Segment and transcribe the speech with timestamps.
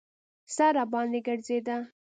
[0.55, 1.77] سر راباندې ګرځېده.